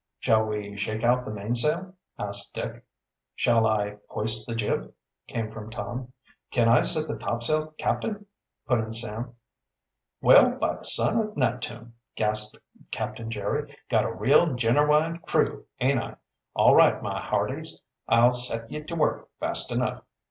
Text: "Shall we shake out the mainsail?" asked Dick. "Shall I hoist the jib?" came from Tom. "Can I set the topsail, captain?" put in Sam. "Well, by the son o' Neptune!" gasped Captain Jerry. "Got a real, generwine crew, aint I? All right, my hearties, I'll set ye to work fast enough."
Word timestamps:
"Shall 0.19 0.45
we 0.47 0.75
shake 0.77 1.03
out 1.03 1.25
the 1.25 1.29
mainsail?" 1.29 1.93
asked 2.17 2.55
Dick. 2.55 2.83
"Shall 3.35 3.67
I 3.67 3.97
hoist 4.09 4.47
the 4.47 4.55
jib?" 4.55 4.91
came 5.27 5.47
from 5.47 5.69
Tom. 5.69 6.11
"Can 6.49 6.67
I 6.67 6.81
set 6.81 7.07
the 7.07 7.19
topsail, 7.19 7.75
captain?" 7.77 8.25
put 8.65 8.79
in 8.79 8.93
Sam. 8.93 9.35
"Well, 10.19 10.57
by 10.57 10.77
the 10.77 10.85
son 10.85 11.17
o' 11.17 11.33
Neptune!" 11.35 11.93
gasped 12.15 12.57
Captain 12.89 13.29
Jerry. 13.29 13.77
"Got 13.89 14.05
a 14.05 14.11
real, 14.11 14.55
generwine 14.55 15.19
crew, 15.19 15.67
aint 15.79 15.99
I? 16.01 16.15
All 16.55 16.73
right, 16.75 16.99
my 17.03 17.21
hearties, 17.21 17.79
I'll 18.07 18.33
set 18.33 18.71
ye 18.71 18.81
to 18.81 18.95
work 18.95 19.29
fast 19.39 19.71
enough." 19.71 20.01